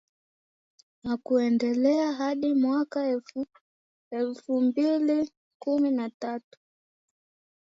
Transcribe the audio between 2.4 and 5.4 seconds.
mwaka elfu mbili